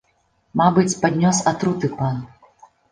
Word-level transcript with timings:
Мабыць, 0.61 0.95
паднёс 1.03 1.45
атруты 1.55 1.95
пан. 2.03 2.15